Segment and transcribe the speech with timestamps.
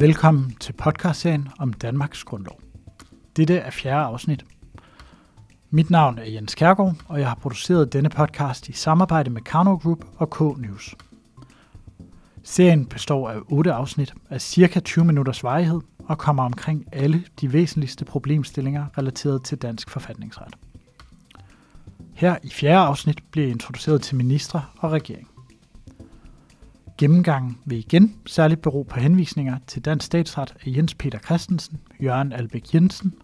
[0.00, 2.60] Velkommen til podcastserien om Danmarks Grundlov.
[3.36, 4.44] Dette er fjerde afsnit.
[5.70, 9.74] Mit navn er Jens Kærgaard, og jeg har produceret denne podcast i samarbejde med Karno
[9.74, 10.94] Group og K-News.
[12.42, 17.52] Serien består af otte afsnit af cirka 20 minutters varighed og kommer omkring alle de
[17.52, 20.54] væsentligste problemstillinger relateret til dansk forfatningsret.
[22.14, 25.28] Her i fjerde afsnit bliver jeg introduceret til ministre og regering.
[26.98, 32.32] Gennemgangen vil igen særligt bero på henvisninger til dansk statsret af Jens Peter Christensen, Jørgen
[32.32, 33.14] Albæk Jensen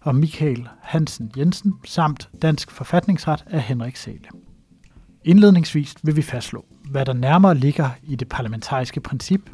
[0.00, 4.24] og Michael Hansen Jensen samt dansk forfatningsret af Henrik Sale.
[5.24, 9.50] Indledningsvis vil vi fastslå, hvad der nærmere ligger i det parlamentariske princip,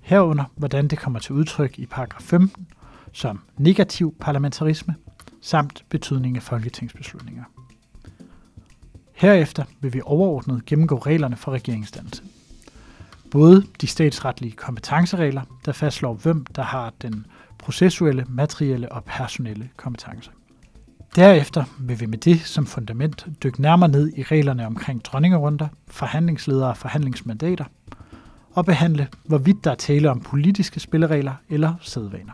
[0.00, 2.66] herunder hvordan det kommer til udtryk i paragraf 15
[3.12, 4.94] som negativ parlamentarisme,
[5.40, 7.44] samt betydning af folketingsbeslutninger.
[9.12, 12.22] Herefter vil vi overordnet gennemgå reglerne for regeringsdannelse.
[13.30, 17.26] Både de statsretlige kompetenceregler, der fastslår, hvem der har den
[17.58, 20.30] processuelle, materielle og personelle kompetence.
[21.16, 26.68] Derefter vil vi med det som fundament dykke nærmere ned i reglerne omkring dronningerunder, forhandlingsledere
[26.68, 27.64] og forhandlingsmandater,
[28.50, 32.32] og behandle, hvorvidt der er tale om politiske spilleregler eller sædvaner.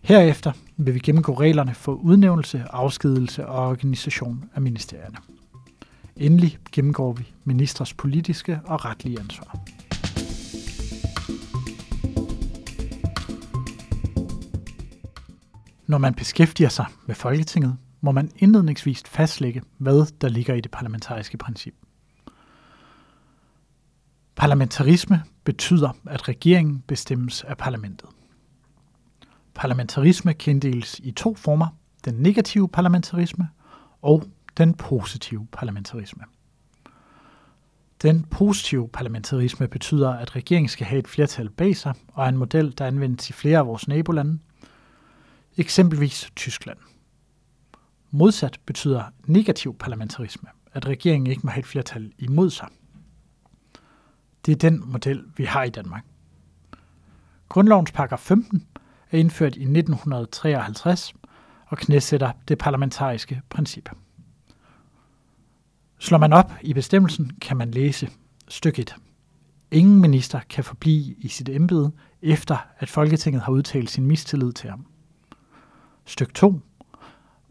[0.00, 5.16] Herefter vil vi gennemgå reglerne for udnævnelse, afskedelse og organisation af ministerierne.
[6.16, 9.58] Endelig gennemgår vi ministers politiske og retlige ansvar.
[15.86, 20.70] Når man beskæftiger sig med Folketinget, må man indledningsvis fastlægge, hvad der ligger i det
[20.70, 21.74] parlamentariske princip.
[24.36, 28.08] Parlamentarisme betyder, at regeringen bestemmes af parlamentet.
[29.54, 31.66] Parlamentarisme kan inddeles i to former,
[32.04, 33.48] den negative parlamentarisme
[34.02, 34.24] og
[34.56, 36.22] den positive parlamentarisme.
[38.02, 42.36] Den positive parlamentarisme betyder, at regeringen skal have et flertal bag sig og er en
[42.36, 44.38] model, der anvendes i flere af vores nabolande,
[45.56, 46.78] eksempelvis Tyskland.
[48.10, 52.68] Modsat betyder negativ parlamentarisme, at regeringen ikke må have et flertal imod sig.
[54.46, 56.04] Det er den model, vi har i Danmark.
[57.48, 58.66] Grundlovens paragraf 15
[59.10, 61.14] er indført i 1953
[61.66, 63.88] og knæsætter det parlamentariske princip.
[66.02, 68.08] Slår man op i bestemmelsen, kan man læse
[68.48, 68.94] stykke 1.
[69.70, 71.92] Ingen minister kan forblive i sit embede,
[72.22, 74.86] efter at Folketinget har udtalt sin mistillid til ham.
[76.04, 76.60] Stykke 2.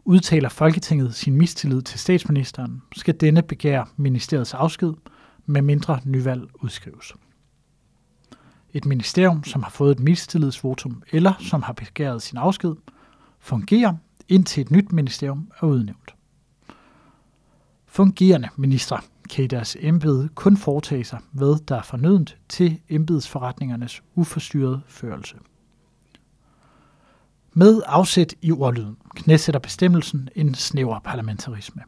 [0.04, 4.92] Udtaler Folketinget sin mistillid til statsministeren, skal denne begære ministeriets afsked,
[5.46, 7.12] med mindre nyvalg udskrives.
[8.72, 12.74] Et ministerium, som har fået et mistillidsvotum eller som har begæret sin afsked,
[13.40, 13.94] fungerer
[14.28, 16.14] indtil et nyt ministerium er udnævnt.
[17.92, 24.02] Fungerende ministre kan i deres embede kun foretage sig, hvad der er fornødent til embedsforretningernes
[24.14, 25.36] uforstyrrede førelse.
[27.52, 31.82] Med afsæt i ordlyden knæsætter bestemmelsen en snæver parlamentarisme.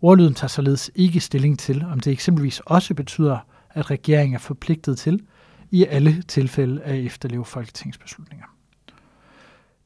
[0.00, 3.38] Ordlyden tager således ikke stilling til, om det eksempelvis også betyder,
[3.70, 5.26] at regeringen er forpligtet til
[5.70, 8.46] i alle tilfælde at efterleve folketingsbeslutninger.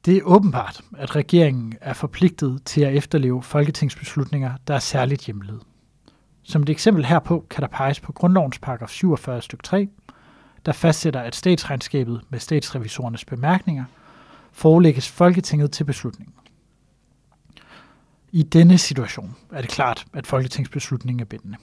[0.05, 5.61] Det er åbenbart, at regeringen er forpligtet til at efterleve folketingsbeslutninger, der er særligt hjemlet.
[6.43, 9.89] Som et eksempel herpå kan der peges på grundlovens paragraf 47 stykke 3,
[10.67, 13.85] der fastsætter, at statsregnskabet med statsrevisorernes bemærkninger
[14.53, 16.35] forelægges Folketinget til beslutning.
[18.33, 21.57] I denne situation er det klart, at folketingsbeslutningen er bindende.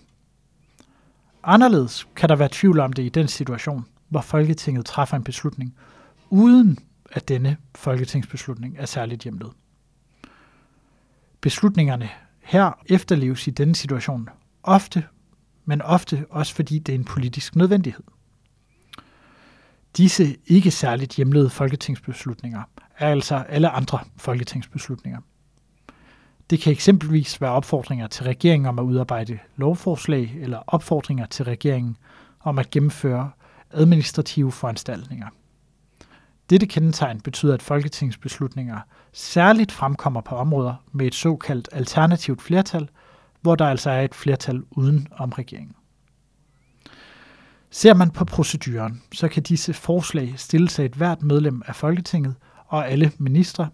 [1.44, 5.76] Anderledes kan der være tvivl om det i den situation, hvor Folketinget træffer en beslutning,
[6.30, 6.78] uden
[7.12, 9.52] at denne folketingsbeslutning er særligt hjemlet.
[11.42, 14.30] Beslutningerne her efterleves i denne situation
[14.64, 15.04] ofte,
[15.66, 18.04] men ofte også fordi det er en politisk nødvendighed.
[19.98, 22.64] Disse ikke særligt hjemlede folketingsbeslutninger
[22.98, 25.20] er altså alle andre folketingsbeslutninger.
[26.50, 31.98] Det kan eksempelvis være opfordringer til regeringen om at udarbejde lovforslag eller opfordringer til regeringen
[32.40, 33.32] om at gennemføre
[33.72, 35.28] administrative foranstaltninger.
[36.52, 38.80] Dette kendetegn betyder, at folketingsbeslutninger
[39.14, 42.90] særligt fremkommer på områder med et såkaldt alternativt flertal,
[43.42, 45.76] hvor der altså er et flertal uden om regeringen.
[47.70, 52.36] Ser man på proceduren, så kan disse forslag stilles af et hvert medlem af Folketinget
[52.68, 53.70] og alle ministre,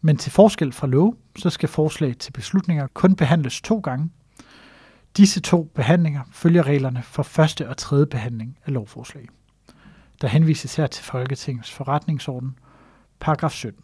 [0.00, 4.10] men til forskel fra lov, så skal forslag til beslutninger kun behandles to gange.
[5.16, 9.28] Disse to behandlinger følger reglerne for første og tredje behandling af lovforslag.
[10.20, 12.58] Der henvises her til Folketingets forretningsorden,
[13.20, 13.82] paragraf 17.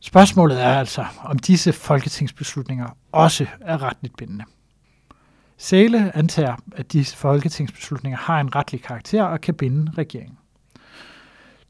[0.00, 4.44] Spørgsmålet er altså, om disse folketingsbeslutninger også er retligt bindende.
[5.56, 10.38] Sæle antager, at disse folketingsbeslutninger har en retlig karakter og kan binde regeringen.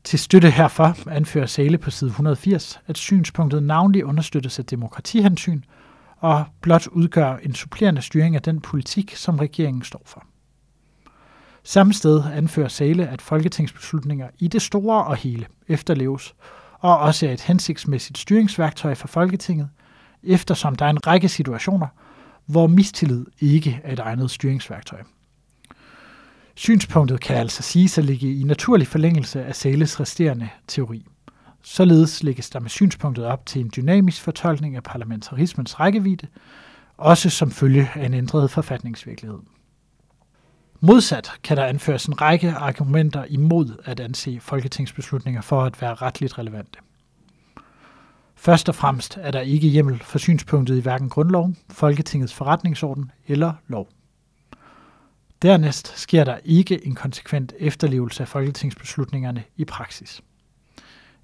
[0.04, 5.62] Til støtte herfor anfører Sæle på side 180, at synspunktet navnlig understøttes af demokratihensyn
[6.16, 10.25] og blot udgør en supplerende styring af den politik, som regeringen står for.
[11.64, 16.34] Samme sted anfører Sale, at folketingsbeslutninger i det store og hele efterleves,
[16.78, 19.69] og også er et hensigtsmæssigt styringsværktøj for Folketinget,
[20.22, 21.87] eftersom der er en række situationer,
[22.46, 25.02] hvor mistillid ikke er et egnet styringsværktøj.
[26.55, 31.06] Synspunktet kan altså siges at ligge i naturlig forlængelse af Sales resterende teori.
[31.62, 36.26] Således lægges der med synspunktet op til en dynamisk fortolkning af parlamentarismens rækkevidde,
[36.96, 39.38] også som følge af en ændret forfatningsvirkelighed.
[40.86, 46.38] Modsat kan der anføres en række argumenter imod at anse folketingsbeslutninger for at være retligt
[46.38, 46.78] relevante.
[48.34, 53.52] Først og fremmest er der ikke hjemmel for synspunktet i hverken grundlov, Folketingets forretningsorden eller
[53.69, 53.88] lov.
[55.42, 60.22] Dernæst sker der ikke en konsekvent efterlevelse af folketingsbeslutningerne i praksis.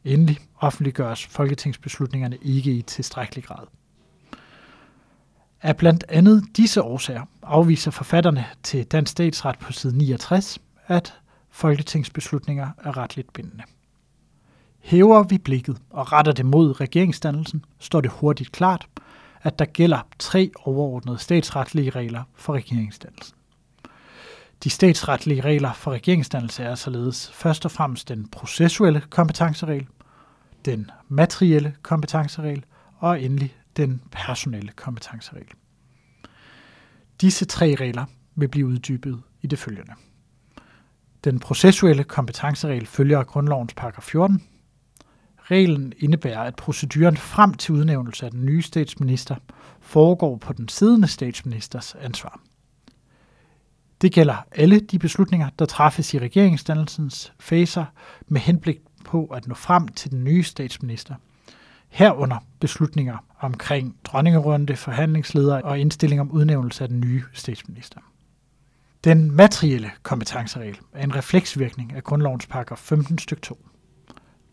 [0.05, 3.67] Endelig offentliggøres folketingsbeslutningerne ikke i tilstrækkelig grad.
[5.63, 11.15] Af blandt andet disse årsager afviser forfatterne til Dansk Statsret på side 69, at
[11.51, 13.65] folketingsbeslutninger er retligt bindende.
[14.81, 18.87] Hæver vi blikket og retter det mod regeringsdannelsen, står det hurtigt klart,
[19.43, 23.35] at der gælder tre overordnede statsretlige regler for regeringsdannelsen.
[24.65, 29.87] De statsretlige regler for regeringsdannelse er således først og fremmest den processuelle kompetenceregel,
[30.65, 32.65] den materielle kompetenceregel
[32.99, 35.53] og endelig den personelle kompetenceregel.
[37.21, 39.93] Disse tre regler vil blive uddybet i det følgende.
[41.25, 44.43] Den processuelle kompetenceregel følger grundlovens paragraf 14.
[45.39, 49.37] Reglen indebærer, at proceduren frem til udnævnelse af den nye statsminister
[49.81, 52.41] foregår på den siddende statsministers ansvar.
[54.01, 57.85] Det gælder alle de beslutninger, der træffes i regeringsdannelsens faser
[58.29, 61.15] med henblik på at nå frem til den nye statsminister.
[61.89, 68.01] Herunder beslutninger omkring dronningerunde, forhandlingsleder og indstilling om udnævnelse af den nye statsminister.
[69.05, 73.67] Den materielle kompetenceregel er en refleksvirkning af grundlovens paragraf 15 stykke 2.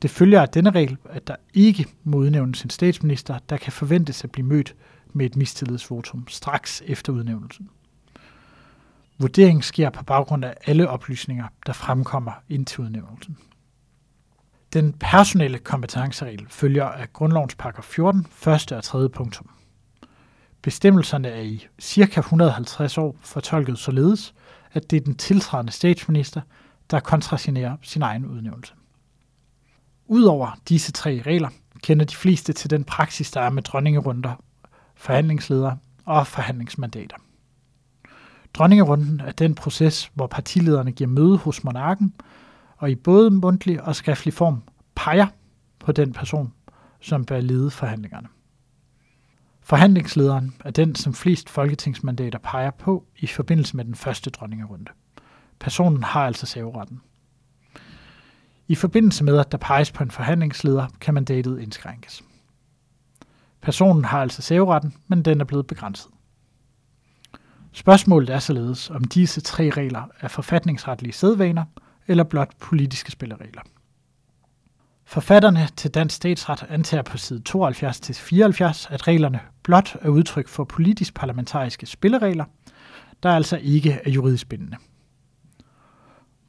[0.02, 4.24] Det følger af denne regel, at der ikke må udnævnes en statsminister, der kan forventes
[4.24, 4.76] at blive mødt
[5.14, 7.70] med et mistillidsvotum straks efter udnævnelsen.
[9.18, 13.38] Vurderingen sker på baggrund af alle oplysninger, der fremkommer indtil udnævnelsen.
[14.74, 19.50] Den personelle kompetenceregel følger af grundlovens paragraf 14, første og tredje punktum.
[20.62, 24.34] Bestemmelserne er i cirka 150 år fortolket således,
[24.74, 26.42] at det er den tiltrædende statsminister,
[26.92, 28.74] der kontrasignerer sin egen udnævnelse.
[30.08, 31.50] Udover disse tre regler
[31.84, 34.36] kender de fleste til den praksis, der er med dronningerunder,
[34.96, 37.16] forhandlingsledere og forhandlingsmandater.
[38.54, 42.14] Dronningerunden er den proces, hvor partilederne giver møde hos monarken,
[42.78, 44.64] og i både mundtlig og skriftlig form
[44.96, 45.28] peger
[45.80, 46.54] på den person,
[47.02, 48.28] som bør lede forhandlingerne.
[49.62, 54.92] Forhandlingslederen er den, som flest folketingsmandater peger på i forbindelse med den første dronningerunde.
[55.60, 57.02] Personen har altså saveretten.
[58.68, 62.24] I forbindelse med, at der peges på en forhandlingsleder, kan mandatet indskrænkes.
[63.62, 66.12] Personen har altså saveretten, men den er blevet begrænset.
[67.72, 71.66] Spørgsmålet er således, om disse tre regler er forfatningsretlige sædvaner
[72.08, 73.62] eller blot politiske spilleregler.
[75.06, 81.86] Forfatterne til Dansk Statsret antager på side 72-74, at reglerne blot er udtryk for politisk-parlamentariske
[81.86, 82.46] spilleregler,
[83.24, 84.78] der altså ikke er juridisk bindende.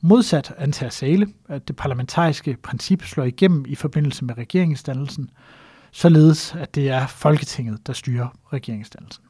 [0.01, 5.31] Modsat antager Sale, at det parlamentariske princip slår igennem i forbindelse med regeringsdannelsen,
[5.93, 9.25] således at det er Folketinget, der styrer regeringsdannelsen.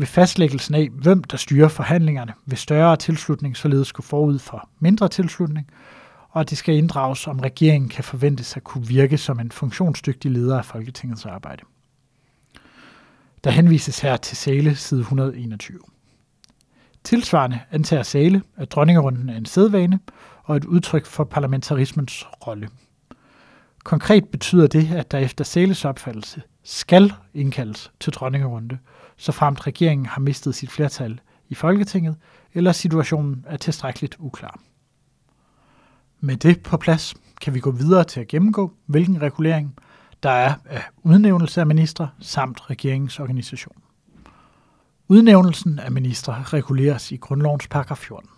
[0.00, 5.08] Ved fastlæggelsen af, hvem der styrer forhandlingerne, vil større tilslutning således gå forud for mindre
[5.08, 5.66] tilslutning,
[6.30, 10.30] og at det skal inddrages, om regeringen kan forventes at kunne virke som en funktionsdygtig
[10.30, 11.62] leder af Folketingets arbejde.
[13.44, 15.78] Der henvises her til Sale side 121.
[17.04, 20.00] Tilsvarende antager Sale, at dronningerunden er en sædvane
[20.44, 22.68] og et udtryk for parlamentarismens rolle.
[23.84, 28.78] Konkret betyder det, at der efter Sales opfattelse skal indkaldes til dronningerunde,
[29.20, 32.16] så fremt regeringen har mistet sit flertal i Folketinget,
[32.54, 34.60] eller situationen er tilstrækkeligt uklar.
[36.20, 39.78] Med det på plads kan vi gå videre til at gennemgå, hvilken regulering
[40.22, 43.76] der er af udnævnelse af ministre samt regeringens organisation.
[45.08, 48.28] Udnævnelsen af ministre reguleres i grundlovens paragraf 14.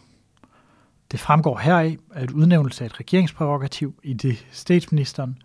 [1.13, 5.39] Det fremgår heraf, at udnævnelse af et regeringsprerogativ i det statsministeren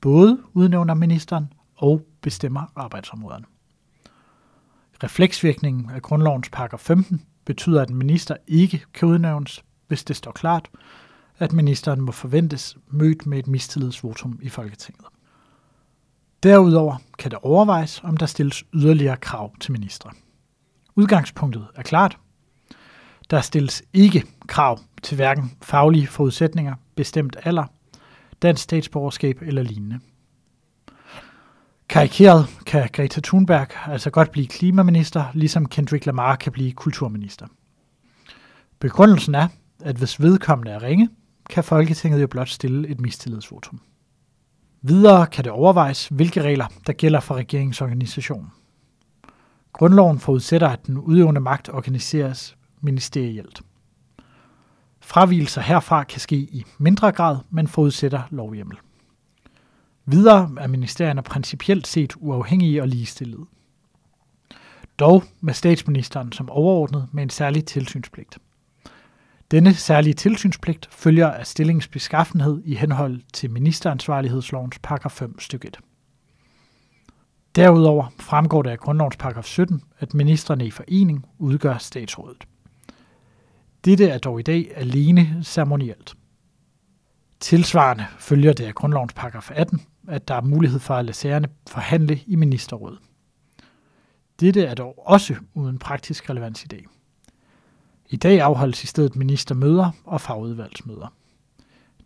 [0.00, 3.51] både udnævner ministeren og bestemmer arbejdsområderne.
[5.02, 10.32] Refleksvirkningen af grundlovens paragraf 15 betyder, at en minister ikke kan udnævnes, hvis det står
[10.32, 10.68] klart,
[11.38, 15.06] at ministeren må forventes mødt med et mistillidsvotum i Folketinget.
[16.42, 20.10] Derudover kan det overvejes, om der stilles yderligere krav til ministre.
[20.94, 22.18] Udgangspunktet er klart.
[23.30, 27.64] Der stilles ikke krav til hverken faglige forudsætninger, bestemt alder,
[28.42, 30.00] dansk statsborgerskab eller lignende.
[31.92, 37.46] Karikeret kan Greta Thunberg altså godt blive klimaminister, ligesom Kendrick Lamar kan blive kulturminister.
[38.78, 39.48] Begrundelsen er,
[39.82, 41.08] at hvis vedkommende er ringe,
[41.50, 43.80] kan Folketinget jo blot stille et mistillidsvotum.
[44.82, 48.48] Videre kan det overvejes, hvilke regler, der gælder for regeringsorganisationen.
[49.72, 53.62] Grundloven forudsætter, at den udøvende magt organiseres ministerielt.
[55.00, 58.76] Fravielser herfra kan ske i mindre grad, men forudsætter lovhjemmel.
[60.04, 63.46] Videre er ministerierne principielt set uafhængige og ligestillede.
[64.98, 68.38] Dog med statsministeren som overordnet med en særlig tilsynspligt.
[69.50, 75.78] Denne særlige tilsynspligt følger af stillingsbeskaffenhed i henhold til ministeransvarlighedslovens paragraf 5 stykke 1.
[77.56, 82.44] Derudover fremgår det af grundlovens paragraf 17, at ministerne i forening udgør statsrådet.
[83.84, 86.14] Dette er dog i dag alene ceremonielt.
[87.40, 91.48] Tilsvarende følger det af grundlovens paragraf 18, at der er mulighed for at lade sagerne
[91.68, 92.98] forhandle i ministerrådet.
[94.40, 96.86] Dette er dog også uden praktisk relevans i dag.
[98.10, 101.14] I dag afholdes i stedet ministermøder og fagudvalgsmøder.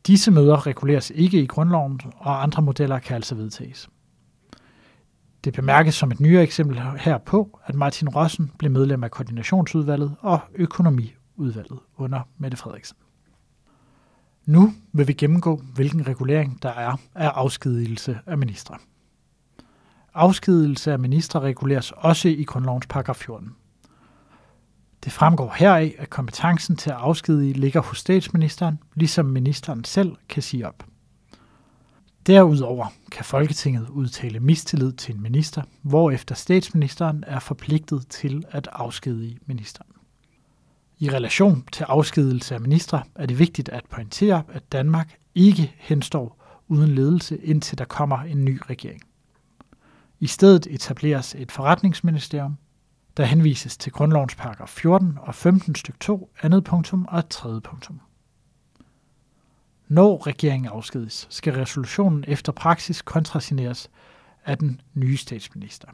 [0.07, 3.89] Disse møder reguleres ikke i grundloven, og andre modeller kan altså vedtages.
[5.45, 10.41] Det bemærkes som et nyere eksempel herpå, at Martin Rossen blev medlem af koordinationsudvalget og
[10.55, 12.97] økonomiudvalget under Mette Frederiksen.
[14.47, 18.79] Nu vil vi gennemgå, hvilken regulering der er af afskedigelse af ministre.
[20.15, 23.55] Afskedigelse af ministre reguleres også i grundlovens paragraf 14.
[25.05, 30.43] Det fremgår heraf, at kompetencen til at afskedige ligger hos statsministeren, ligesom ministeren selv kan
[30.43, 30.87] sige op.
[32.27, 39.39] Derudover kan Folketinget udtale mistillid til en minister, hvorefter statsministeren er forpligtet til at afskedige
[39.47, 39.96] ministeren.
[40.99, 46.63] I relation til afskedelse af ministre er det vigtigt at pointere, at Danmark ikke henstår
[46.69, 49.03] uden ledelse, indtil der kommer en ny regering.
[50.21, 52.57] I stedet etableres et forretningsministerium,
[53.17, 58.01] der henvises til grundlovens paragraf 14 og 15 stykke 2, andet punktum og tredje punktum.
[59.89, 63.91] Når regeringen afskedes, skal resolutionen efter praksis kontrasigneres
[64.45, 65.89] af den nye statsminister.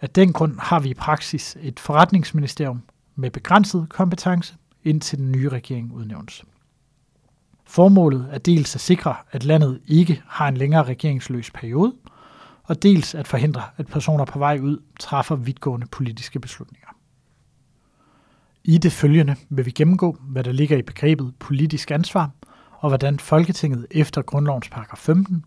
[0.00, 2.82] Af den grund har vi i praksis et forretningsministerium
[3.18, 6.44] med begrænset kompetence, indtil den nye regering udnævnes.
[7.64, 11.94] Formålet er dels at sikre, at landet ikke har en længere regeringsløs periode–
[12.68, 16.88] og dels at forhindre, at personer på vej ud træffer vidtgående politiske beslutninger.
[18.64, 22.30] I det følgende vil vi gennemgå, hvad der ligger i begrebet politisk ansvar,
[22.78, 25.44] og hvordan Folketinget efter grundlovens paragraf 15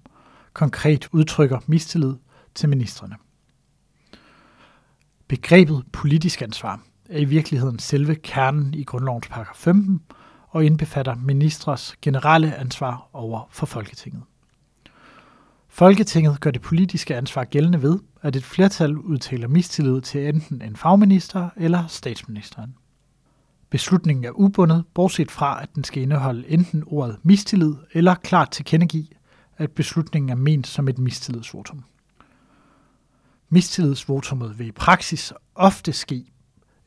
[0.53, 2.15] konkret udtrykker mistillid
[2.55, 3.15] til ministerne.
[5.27, 10.01] Begrebet politisk ansvar er i virkeligheden selve kernen i grundlovens paragraf 15
[10.49, 14.23] og indbefatter ministres generelle ansvar over for Folketinget.
[15.67, 20.75] Folketinget gør det politiske ansvar gældende ved, at et flertal udtaler mistillid til enten en
[20.75, 22.75] fagminister eller statsministeren.
[23.69, 29.07] Beslutningen er ubundet, bortset fra, at den skal indeholde enten ordet mistillid eller klart tilkendegive,
[29.57, 31.83] at beslutningen er ment som et mistillidsvotum.
[33.49, 36.30] Mistillidsvotummet vil i praksis ofte ske,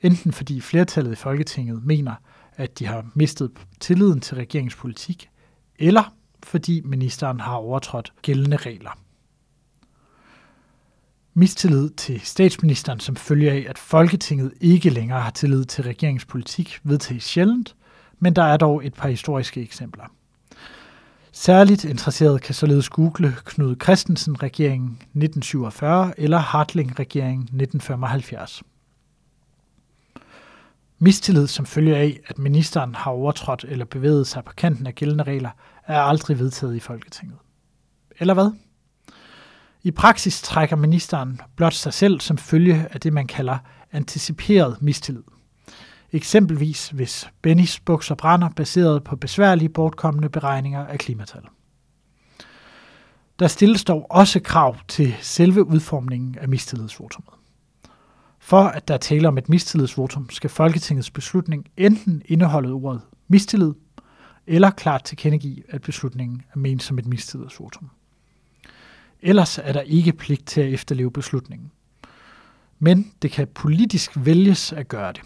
[0.04, 2.14] enten fordi flertallet i Folketinget mener,
[2.56, 5.28] at de har mistet tilliden til regeringspolitik,
[5.78, 8.98] eller fordi ministeren har overtrådt gældende regler.
[11.34, 17.24] Mistillid til statsministeren som følge af, at Folketinget ikke længere har tillid til regeringspolitik, vedtages
[17.24, 17.76] sjældent,
[18.18, 20.04] men der er dog et par historiske eksempler.
[21.32, 28.62] Særligt interesseret kan således google Knud Christensen regeringen 1947 eller Hartling regeringen 1975.
[31.04, 35.24] Mistillid som følger af, at ministeren har overtrådt eller bevæget sig på kanten af gældende
[35.24, 35.50] regler,
[35.86, 37.38] er aldrig vedtaget i Folketinget.
[38.18, 38.50] Eller hvad?
[39.82, 43.58] I praksis trækker ministeren blot sig selv som følge af det, man kalder
[43.92, 45.22] anticiperet mistillid.
[46.12, 51.42] Eksempelvis hvis Bennys bukser brænder baseret på besværlige bortkommende beregninger af klimatal.
[53.38, 57.34] Der stilles dog også krav til selve udformningen af mistillidsvotummet.
[58.44, 63.72] For at der taler om et mistillidsvotum, skal Folketingets beslutning enten indeholde ordet mistillid,
[64.46, 67.90] eller klart tilkendegive, at beslutningen er ment som et mistillidsvotum.
[69.22, 71.70] Ellers er der ikke pligt til at efterleve beslutningen.
[72.78, 75.20] Men det kan politisk vælges at gøre det.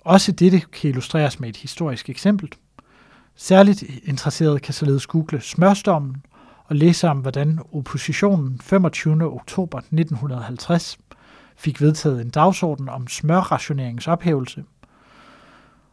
[0.00, 2.52] Også dette kan illustreres med et historisk eksempel.
[3.34, 6.24] Særligt interesseret kan således google smørstormen
[6.64, 9.32] og læse om, hvordan oppositionen 25.
[9.32, 10.98] oktober 1950
[11.62, 14.64] fik vedtaget en dagsorden om smørrationeringens ophævelse,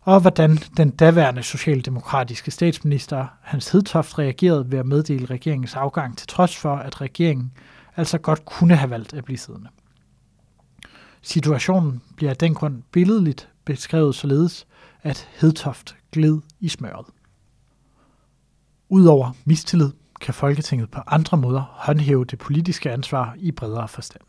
[0.01, 6.27] og hvordan den daværende socialdemokratiske statsminister Hans Hedtoft reagerede ved at meddele regeringens afgang, til
[6.27, 7.51] trods for, at regeringen
[7.95, 9.69] altså godt kunne have valgt at blive siddende.
[11.21, 14.67] Situationen bliver af den grund billedligt beskrevet således,
[15.03, 17.05] at Hedtoft gled i smøret.
[18.89, 24.21] Udover mistillid kan Folketinget på andre måder håndhæve det politiske ansvar i bredere forstand.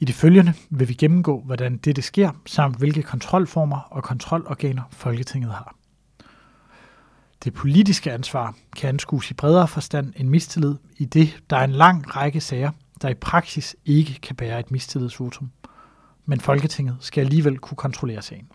[0.00, 5.52] I det følgende vil vi gennemgå, hvordan dette sker, samt hvilke kontrolformer og kontrolorganer Folketinget
[5.52, 5.76] har.
[7.44, 11.72] Det politiske ansvar kan anskues i bredere forstand end mistillid, i det der er en
[11.72, 12.70] lang række sager,
[13.02, 15.50] der i praksis ikke kan bære et mistillidsvotum,
[16.26, 18.48] men Folketinget skal alligevel kunne kontrollere sagen.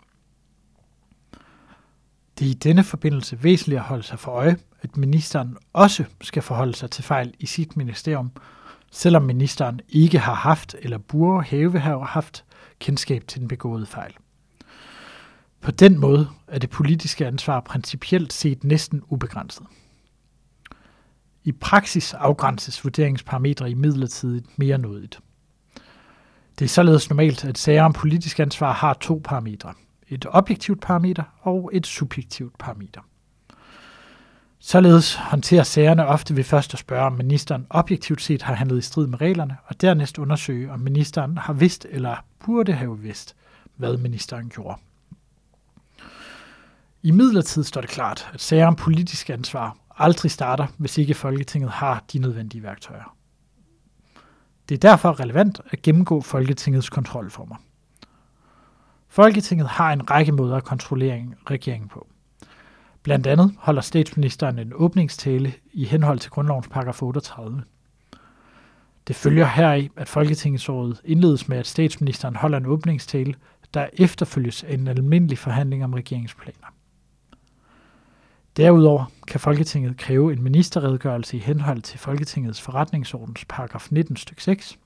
[2.38, 6.42] Det er i denne forbindelse væsentligt at holde sig for øje, at ministeren også skal
[6.42, 8.30] forholde sig til fejl i sit ministerium,
[8.96, 12.44] selvom ministeren ikke har haft eller burde have, haft
[12.78, 14.12] kendskab til den begåede fejl.
[15.60, 19.66] På den måde er det politiske ansvar principielt set næsten ubegrænset.
[21.44, 25.20] I praksis afgrænses vurderingsparametre i midlertidigt mere nådigt.
[26.58, 29.74] Det er således normalt, at sager om politisk ansvar har to parametre.
[30.08, 33.00] Et objektivt parameter og et subjektivt parameter.
[34.68, 38.82] Således håndterer sagerne ofte ved først at spørge, om ministeren objektivt set har handlet i
[38.82, 43.36] strid med reglerne, og dernæst undersøge, om ministeren har vidst eller burde have vidst,
[43.76, 44.78] hvad ministeren gjorde.
[47.02, 51.70] I midlertid står det klart, at sager om politisk ansvar aldrig starter, hvis ikke Folketinget
[51.70, 53.16] har de nødvendige værktøjer.
[54.68, 57.56] Det er derfor relevant at gennemgå Folketingets kontrolformer.
[59.08, 62.06] Folketinget har en række måder at kontrollere regeringen på.
[63.06, 67.62] Blandt andet holder statsministeren en åbningstale i henhold til grundlovens paragraf 38.
[69.08, 73.34] Det følger heraf, at Folketingsåret indledes med, at statsministeren holder en åbningstale,
[73.74, 76.74] der efterfølges af en almindelig forhandling om regeringsplaner.
[78.56, 84.78] Derudover kan Folketinget kræve en ministerredegørelse i henhold til Folketingets forretningsordens paragraf 19 stykke 6.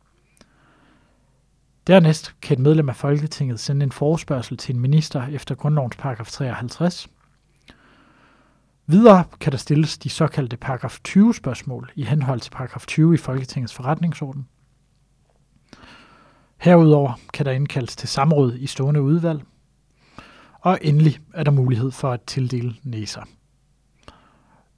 [1.87, 6.27] Dernæst kan et medlem af Folketinget sende en forespørgsel til en minister efter grundlovens paragraf
[6.27, 7.09] 53.
[8.91, 13.17] Videre kan der stilles de såkaldte paragraf 20 spørgsmål i henhold til paragraf 20 i
[13.17, 14.49] Folketingets forretningsorden.
[16.57, 19.43] Herudover kan der indkaldes til samråd i stående udvalg.
[20.61, 23.23] Og endelig er der mulighed for at tildele næser.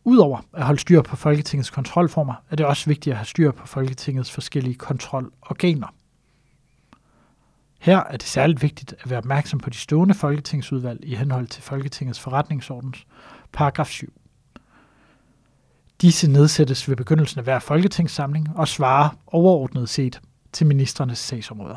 [0.04, 3.66] Udover at holde styr på Folketingets kontrolformer, er det også vigtigt at have styr på
[3.66, 5.94] Folketingets forskellige kontrolorganer.
[7.78, 11.62] Her er det særligt vigtigt at være opmærksom på de stående folketingsudvalg i henhold til
[11.62, 13.06] Folketingets forretningsordens
[13.52, 14.12] paragraf 7.
[16.00, 20.20] Disse nedsættes ved begyndelsen af hver folketingssamling og svarer overordnet set
[20.52, 21.76] til ministernes sagsområder.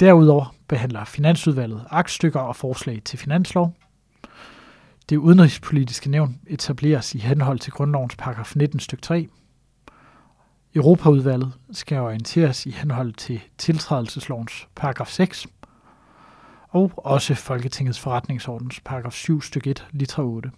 [0.00, 3.74] Derudover behandler Finansudvalget aktstykker og forslag til finanslov.
[5.08, 9.28] Det udenrigspolitiske nævn etableres i henhold til grundlovens paragraf 19 stykke 3.
[10.74, 15.46] Europaudvalget skal orienteres i henhold til tiltrædelseslovens paragraf 6
[16.68, 20.50] og også Folketingets forretningsordens paragraf 7 stykke 1 litra 8.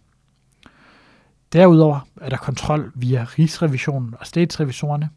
[1.53, 5.11] Derudover er der kontrol via Rigsrevisionen og statsrevisorerne,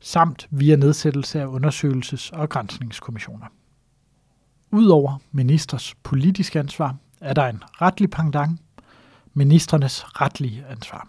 [0.00, 3.46] samt via nedsættelse af undersøgelses- og grænsningskommissioner.
[4.70, 8.60] Udover ministers politiske ansvar er der en retlig pendant,
[9.34, 11.08] ministernes retlige ansvar.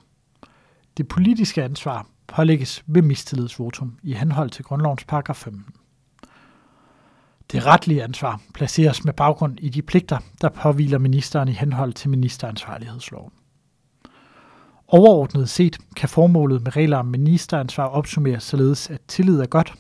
[0.98, 5.66] Det politiske ansvar pålægges ved mistillidsvotum i henhold til grundlovens paragraf 15.
[7.52, 12.10] Det retlige ansvar placeres med baggrund i de pligter, der påviler ministeren i henhold til
[12.10, 13.32] ministeransvarlighedsloven.
[14.88, 19.74] Overordnet set kan formålet med regler om ministeransvar opsummeres således, at tillid er godt,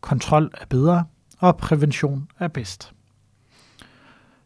[0.00, 1.04] kontrol er bedre
[1.38, 2.92] og prævention er bedst.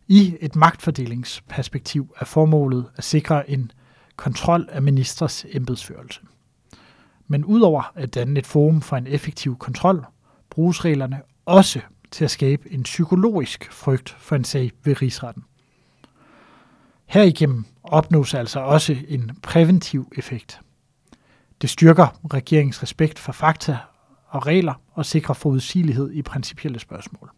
[0.09, 3.70] I et magtfordelingsperspektiv er formålet at sikre en
[4.16, 6.20] kontrol af ministers embedsførelse.
[7.27, 10.07] Men udover at danne et forum for en effektiv kontrol,
[10.51, 11.81] bruges reglerne også
[12.12, 15.44] til at skabe en psykologisk frygt for en sag ved rigsretten.
[17.07, 20.61] Herigennem opnås altså også en præventiv effekt.
[21.62, 23.79] Det styrker regeringens respekt for fakta
[24.27, 27.31] og regler og sikrer forudsigelighed i principielle spørgsmål.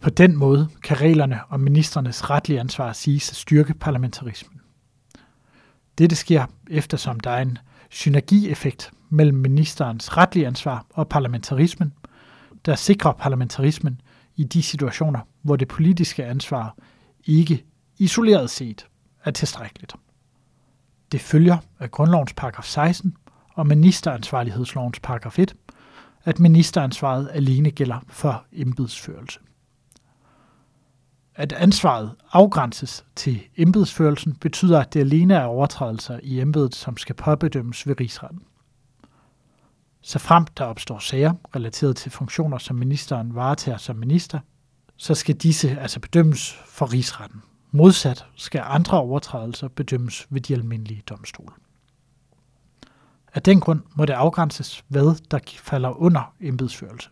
[0.00, 4.60] På den måde kan reglerne om ministernes retlige ansvar siges at styrke parlamentarismen.
[5.98, 7.58] Dette sker eftersom der er en
[7.90, 11.92] synergieffekt mellem ministerens retlige ansvar og parlamentarismen,
[12.66, 14.00] der sikrer parlamentarismen
[14.36, 16.76] i de situationer, hvor det politiske ansvar
[17.24, 17.64] ikke
[17.98, 18.86] isoleret set
[19.24, 19.94] er tilstrækkeligt.
[21.12, 23.16] Det følger af grundlovens paragraf 16
[23.54, 25.56] og ministeransvarlighedslovens paragraf 1,
[26.24, 29.40] at ministeransvaret alene gælder for embedsførelse.
[31.34, 37.14] At ansvaret afgrænses til embedsførelsen betyder, at det alene er overtrædelser i embedet, som skal
[37.14, 38.42] påbedømmes ved rigsretten.
[40.02, 44.40] Så frem der opstår sager relateret til funktioner, som ministeren varetager som minister,
[44.96, 47.42] så skal disse altså bedømmes for rigsretten.
[47.70, 51.52] Modsat skal andre overtrædelser bedømmes ved de almindelige domstole.
[53.34, 57.08] Af den grund må det afgrænses, hvad der falder under embedsførelse.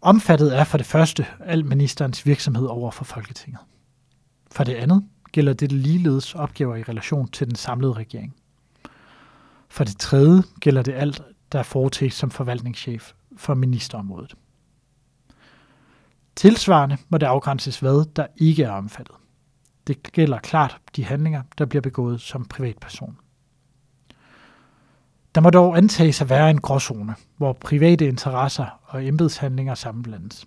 [0.00, 3.60] Omfattet er for det første al ministerens virksomhed over for Folketinget.
[4.52, 8.34] For det andet gælder det ligeledes opgaver i relation til den samlede regering.
[9.70, 14.34] For det tredje gælder det alt, der er foretaget som forvaltningschef for ministerområdet.
[16.36, 19.16] Tilsvarende må det afgrænses, hvad der ikke er omfattet.
[19.86, 23.16] Det gælder klart de handlinger, der bliver begået som privatperson.
[25.34, 30.46] Der må dog antages at være en gråzone, hvor private interesser og embedshandlinger sammenblandes.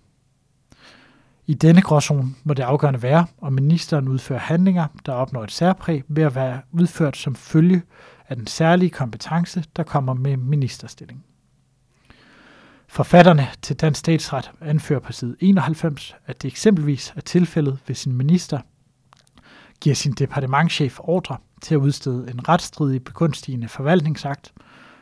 [1.46, 6.02] I denne gråzone må det afgørende være, om ministeren udfører handlinger, der opnår et særpræg
[6.08, 7.82] ved at være udført som følge
[8.28, 11.24] af den særlige kompetence, der kommer med ministerstilling.
[12.86, 18.12] Forfatterne til Dansk Statsret anfører på side 91, at det eksempelvis er tilfældet, hvis en
[18.12, 18.60] minister
[19.80, 24.52] giver sin departementchef ordre til at udstede en retsstridig begunstigende forvaltningsakt,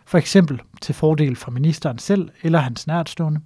[0.07, 3.41] for eksempel til fordel for ministeren selv eller hans nærtstående,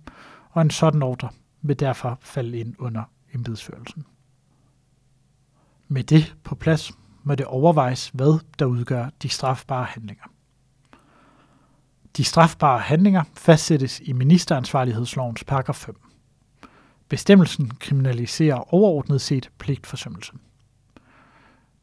[0.50, 1.28] og en sådan ordre
[1.62, 3.02] vil derfor falde ind under
[3.34, 4.04] embedsførelsen.
[5.88, 6.92] Med det på plads
[7.26, 10.24] må det overvejes, hvad der udgør de strafbare handlinger.
[12.16, 15.96] De strafbare handlinger fastsættes i ministeransvarlighedslovens paragraf 5.
[17.08, 20.32] Bestemmelsen kriminaliserer overordnet set pligtforsømmelse.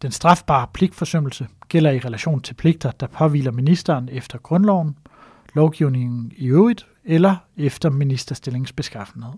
[0.02, 4.98] Den strafbare pligtforsømmelse gælder i relation til pligter, der påviler ministeren efter grundloven,
[5.54, 9.34] lovgivningen i øvrigt eller efter ministerstillingens beskaffenhed.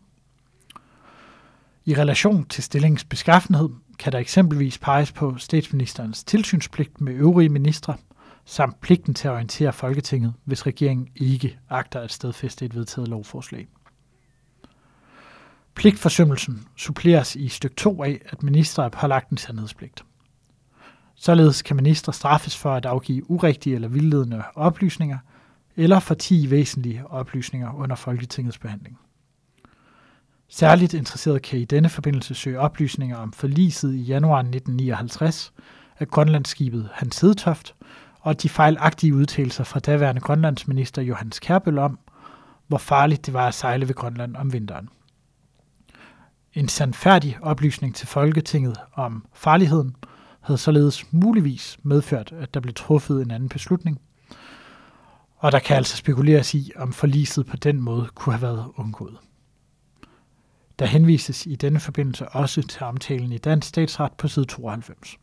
[1.85, 7.97] I relation til stillingens beskaffenhed kan der eksempelvis peges på statsministerens tilsynspligt med øvrige ministre,
[8.45, 13.67] samt pligten til at orientere Folketinget, hvis regeringen ikke agter at stedfæste et vedtaget lovforslag.
[15.75, 20.05] Pligtforsømmelsen suppleres i styk 2 af, at minister er pålagt en sandhedspligt.
[21.15, 25.17] Således kan minister straffes for at afgive urigtige eller vildledende oplysninger,
[25.75, 28.99] eller for 10 væsentlige oplysninger under Folketingets behandling.
[30.49, 35.53] Særligt interesseret kan i denne forbindelse søge oplysninger om forliset i januar 1959
[35.99, 37.75] af Grønlandsskibet Hans Hedtoft
[38.19, 41.99] og de fejlagtige udtalelser fra daværende grønlandsminister Johannes Kærbøl om,
[42.67, 44.89] hvor farligt det var at sejle ved Grønland om vinteren.
[46.53, 49.95] En sandfærdig oplysning til Folketinget om farligheden
[50.41, 54.01] havde således muligvis medført, at der blev truffet en anden beslutning,
[55.37, 59.17] og der kan altså spekuleres i, om forliset på den måde kunne have været undgået.
[60.79, 65.17] Der henvises i denne forbindelse også til omtalen i dansk statsret på side 92.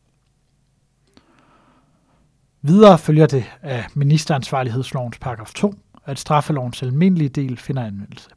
[2.61, 5.73] Videre følger det af ministeransvarlighedslovens paragraf 2,
[6.05, 8.29] at straffelovens almindelige del finder anvendelse.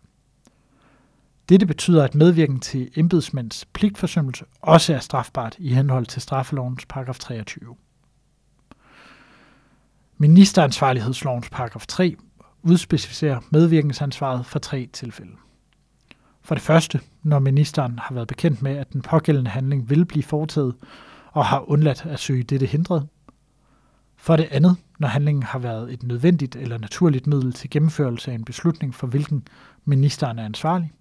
[1.49, 7.19] Dette betyder, at medvirken til embedsmænds pligtforsømmelse også er strafbart i henhold til straffelovens paragraf
[7.19, 7.77] 23.
[10.19, 12.17] Ministeransvarlighedslovens paragraf 3
[12.63, 15.33] udspecificerer medvirkensansvaret for tre tilfælde.
[16.47, 20.23] For det første, når ministeren har været bekendt med, at den pågældende handling vil blive
[20.23, 20.75] foretaget
[21.33, 23.09] og har undladt at søge dette hindret.
[24.17, 28.35] For det andet, når handlingen har været et nødvendigt eller naturligt middel til gennemførelse af
[28.35, 29.49] en beslutning, for hvilken
[29.85, 30.93] ministeren er ansvarlig.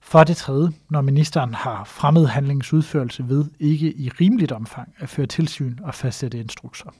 [0.00, 5.08] For det tredje, når ministeren har fremmed handlingens udførelse ved ikke i rimeligt omfang at
[5.08, 6.90] føre tilsyn og fastsætte instrukser.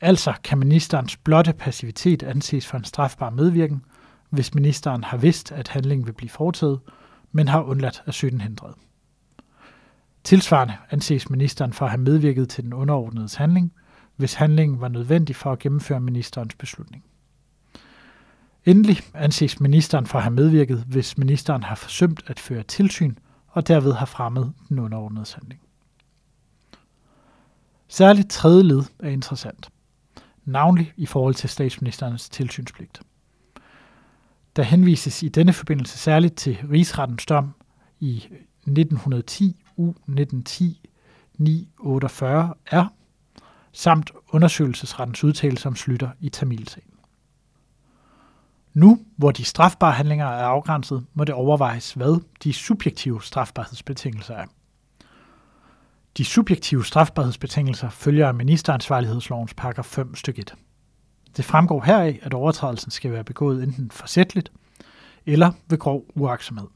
[0.00, 3.82] Altså kan ministerens blotte passivitet anses for en strafbar medvirken,
[4.30, 6.80] hvis ministeren har vidst, at handlingen vil blive foretaget,
[7.32, 8.74] men har undladt at søge den hindret.
[10.24, 13.72] Tilsvarende anses ministeren for at have medvirket til den underordnedes handling,
[14.16, 17.04] hvis handlingen var nødvendig for at gennemføre ministerens beslutning.
[18.64, 23.14] Endelig anses ministeren for at have medvirket, hvis ministeren har forsømt at føre tilsyn
[23.48, 25.60] og derved har fremmet den underordnedes handling.
[27.88, 29.68] Særligt tredje led er interessant,
[30.44, 33.00] navnlig i forhold til statsministerens tilsynspligt.
[34.58, 37.54] Der henvises i denne forbindelse særligt til rigsrettens dom
[38.00, 40.90] i 1910 U 1910
[41.34, 42.84] 948 R,
[43.72, 46.90] samt undersøgelsesrettens udtalelse om Slytter i Tamilsagen.
[48.74, 54.46] Nu, hvor de strafbare handlinger er afgrænset, må det overvejes, hvad de subjektive strafbarhedsbetingelser er.
[56.16, 60.54] De subjektive strafbarhedsbetingelser følger af ministeransvarlighedslovens paragraf 5 stykke 1.
[61.36, 64.52] Det fremgår heraf, at overtrædelsen skal være begået enten forsætligt
[65.26, 66.66] eller ved grov uaksomhed.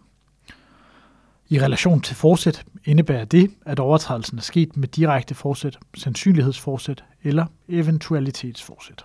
[1.49, 7.47] I relation til forsæt indebærer det, at overtrædelsen er sket med direkte forsæt, sandsynlighedsforsæt eller
[7.69, 9.05] eventualitetsforsæt.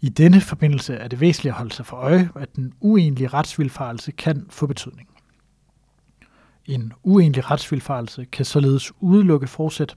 [0.00, 4.12] I denne forbindelse er det væsentligt at holde sig for øje, at den uenlige retsvilfarelse
[4.12, 5.08] kan få betydning.
[6.66, 9.96] En uenlig retsvilfarelse kan således udelukke forsæt,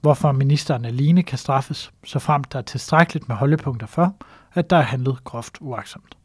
[0.00, 4.16] hvorfor ministeren alene kan straffes, så frem der er tilstrækkeligt med holdepunkter for,
[4.52, 6.16] at der er handlet groft uaksomt.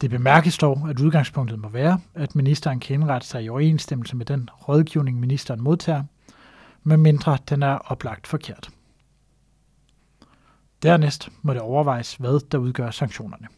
[0.00, 4.26] Det bemærkes dog, at udgangspunktet må være, at ministeren kan indrette sig i overensstemmelse med
[4.26, 6.04] den rådgivning, ministeren modtager,
[6.82, 8.70] medmindre den er oplagt forkert.
[10.82, 13.48] Dernæst må det overvejes, hvad der udgør sanktionerne.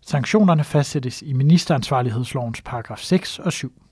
[0.00, 3.82] Sanktionerne fastsættes i ministeransvarlighedslovens paragraf 6 og 7.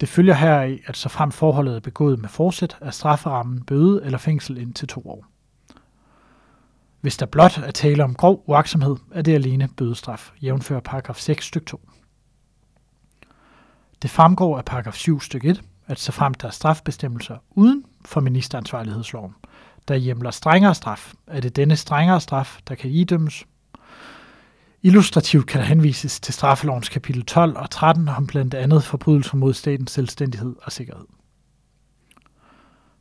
[0.00, 4.18] Det følger heraf, at så frem forholdet er begået med forsæt, er strafferammen bøde eller
[4.18, 5.26] fængsel indtil to år.
[7.00, 11.46] Hvis der blot er tale om grov uaksomhed, er det alene bødestraf, jævnfør paragraf 6
[11.46, 11.88] stykke 2.
[14.02, 18.20] Det fremgår af paragraf 7 stykke 1, at så frem der er strafbestemmelser uden for
[18.20, 19.34] ministeransvarlighedsloven,
[19.88, 23.46] der hjemler strengere straf, er det denne strengere straf, der kan idømmes.
[24.86, 29.54] Illustrativt kan der henvises til straffelovens kapitel 12 og 13 om blandt andet forbrydelser mod
[29.54, 31.04] statens selvstændighed og sikkerhed.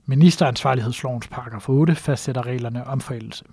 [0.06, 3.46] Ministeransvarlighedslovens paragraf 8 fastsætter reglerne om forældelse.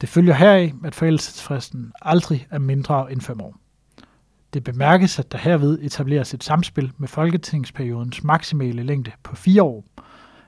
[0.00, 3.56] Det følger heraf, at forældelsesfristen aldrig er mindre end fem år.
[4.54, 9.84] Det bemærkes, at der herved etableres et samspil med folketingsperiodens maksimale længde på fire år,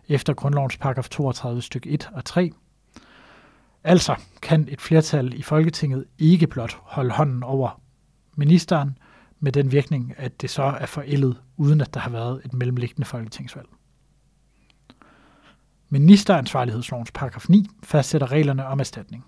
[0.09, 2.53] efter grundlovens paragraf 32 stykke 1 og 3.
[3.87, 7.81] Altså kan et flertal i Folketinget ikke blot holde hånden over
[8.37, 8.99] ministeren
[9.41, 13.05] med den virkning, at det så er forældet, uden at der har været et mellemliggende
[13.05, 13.69] folketingsvalg.
[15.89, 19.25] Ministeransvarlighedslovens paragraf 9 fastsætter reglerne om erstatning.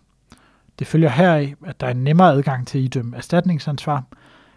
[0.78, 4.04] Det følger heraf, at der er nemmere adgang til at idømme erstatningsansvar,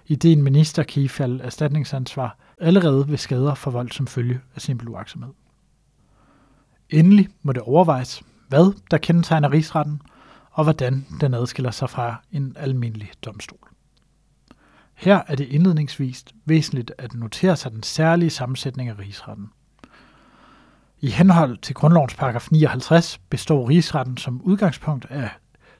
[0.07, 4.61] i det en minister kan ifalde erstatningsansvar allerede ved skader for vold som følge af
[4.61, 5.33] simpel uaksomhed.
[6.89, 10.01] Endelig må det overvejes, hvad der kendetegner rigsretten,
[10.51, 13.67] og hvordan den adskiller sig fra en almindelig domstol.
[14.93, 19.49] Her er det indledningsvis væsentligt at notere sig den særlige sammensætning af rigsretten.
[20.99, 25.29] I henhold til grundlovens paragraf 59 består rigsretten som udgangspunkt af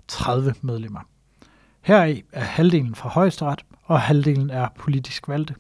[0.08, 1.00] 30 medlemmer.
[1.82, 5.56] Heraf er halvdelen fra højesteret, og halvdelen er politisk valgte,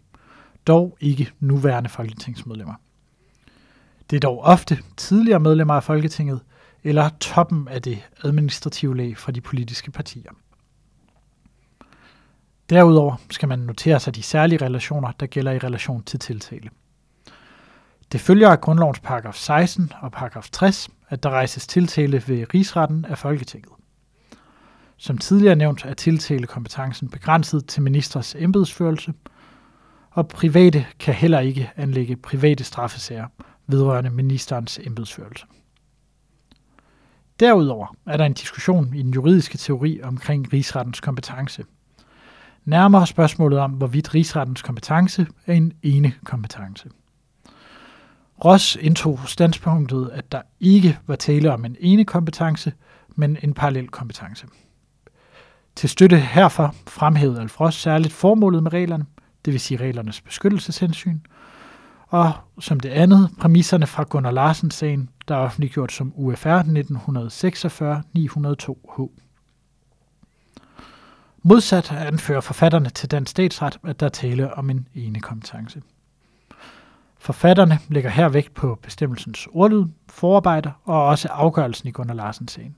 [0.68, 2.74] dog ikke nuværende folketingsmedlemmer.
[4.10, 6.40] Det er dog ofte tidligere medlemmer af Folketinget
[6.84, 10.32] eller toppen af det administrative lag fra de politiske partier.
[12.70, 16.70] Derudover skal man notere sig de særlige relationer, der gælder i relation til tiltale.
[18.12, 23.06] Det følger af grundlovens paragraf 16 og paragraf 60, at der rejses tiltale ved rigsretten
[23.06, 23.72] af Folketinget.
[24.98, 29.14] Som tidligere nævnt er tiltalekompetencen begrænset til ministers embedsførelse,
[30.12, 33.28] og private kan heller ikke anlægge private straffesager
[33.68, 35.46] vedrørende ministerens embedsførelse.
[37.42, 41.64] Derudover er der en diskussion i den juridiske teori omkring rigsrettens kompetence.
[42.66, 46.90] Nærmere spørgsmålet om, hvorvidt rigsrettens kompetence er en ene kompetence.
[48.46, 52.74] Ross indtog standpunktet, at der ikke var tale om en ene kompetence,
[53.16, 54.48] men en parallel kompetence.
[55.76, 59.06] Til støtte herfor fremhævede Alfros særligt formålet med reglerne,
[59.46, 61.20] det vil sige reglernes beskyttelseshensyn,
[62.08, 69.10] og som det andet præmisserne fra Gunnar Larsen-sagen, der er offentliggjort som UFR 1946-902H.
[71.44, 75.82] Modsat anfører forfatterne til den statsret, at der tale om en ene kompetence.
[77.18, 82.76] Forfatterne lægger her vægt på bestemmelsens ordlyd, forarbejder og også afgørelsen i Gunnar Larsen-sagen.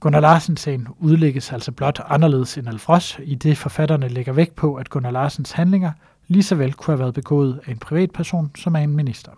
[0.00, 4.90] Gunnar Larsen-sagen udlægges altså blot anderledes end Alfros, i det forfatterne lægger vægt på, at
[4.90, 5.92] Gunnar Larsens handlinger
[6.26, 9.32] lige så vel kunne have været begået af en privatperson som af en minister.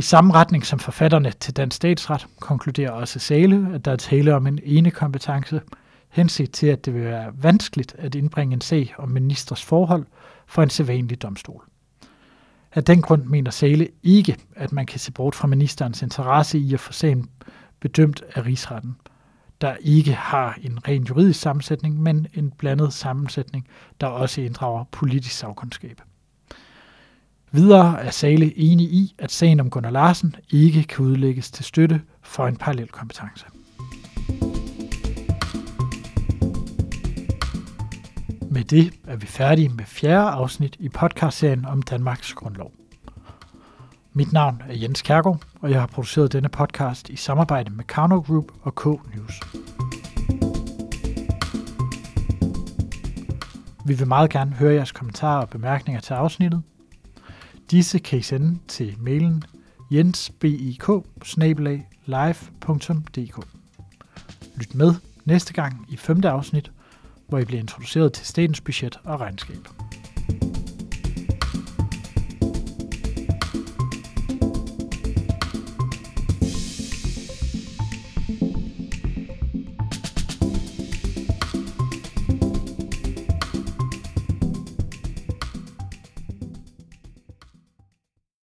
[0.00, 4.34] I samme retning som forfatterne til den statsret konkluderer også Sale, at der er tale
[4.34, 5.60] om en ene kompetence,
[6.08, 10.06] henset til, at det vil være vanskeligt at indbringe en sag om ministers forhold
[10.46, 11.64] for en sædvanlig domstol.
[12.74, 16.74] Af den grund mener Sale ikke, at man kan se bort fra ministerens interesse i
[16.74, 17.30] at få sagen
[17.80, 18.96] bedømt af rigsretten,
[19.60, 23.68] der ikke har en ren juridisk sammensætning, men en blandet sammensætning,
[24.00, 26.00] der også inddrager politisk sagkundskab.
[27.52, 32.02] Videre er Sale enig i, at sagen om Gunnar Larsen ikke kan udlægges til støtte
[32.22, 33.46] for en parallel kompetence.
[38.50, 42.72] Med det er vi færdige med fjerde afsnit i podcastserien om Danmarks Grundlov.
[44.12, 48.18] Mit navn er Jens Kærgaard, og jeg har produceret denne podcast i samarbejde med Karno
[48.18, 49.40] Group og K News.
[53.86, 56.62] Vi vil meget gerne høre jeres kommentarer og bemærkninger til afsnittet.
[57.70, 59.44] Disse kan I sende til mailen
[59.90, 60.60] jensbik
[64.56, 66.72] Lyt med næste gang i femte afsnit,
[67.28, 69.68] hvor I bliver introduceret til statens budget og regnskab.